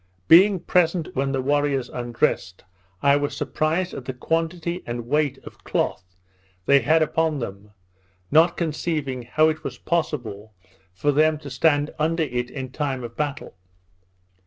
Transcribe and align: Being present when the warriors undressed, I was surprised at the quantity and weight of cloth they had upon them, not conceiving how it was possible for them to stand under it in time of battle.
Being 0.27 0.61
present 0.61 1.15
when 1.15 1.31
the 1.31 1.43
warriors 1.43 1.87
undressed, 1.87 2.63
I 3.03 3.17
was 3.17 3.37
surprised 3.37 3.93
at 3.93 4.05
the 4.05 4.15
quantity 4.15 4.81
and 4.87 5.05
weight 5.07 5.37
of 5.43 5.63
cloth 5.63 6.15
they 6.65 6.79
had 6.79 7.03
upon 7.03 7.37
them, 7.37 7.73
not 8.31 8.57
conceiving 8.57 9.21
how 9.21 9.47
it 9.49 9.63
was 9.63 9.77
possible 9.77 10.55
for 10.91 11.11
them 11.11 11.37
to 11.37 11.51
stand 11.51 11.93
under 11.99 12.23
it 12.23 12.49
in 12.49 12.71
time 12.71 13.03
of 13.03 13.15
battle. 13.15 13.55